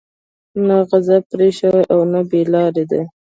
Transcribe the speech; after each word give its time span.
نه 0.67 0.77
غضب 0.89 1.21
پرې 1.31 1.49
شوى 1.59 1.83
او 1.93 1.99
نه 2.11 2.21
بې 2.29 2.41
لاري 2.53 2.83
دي. 2.91 3.01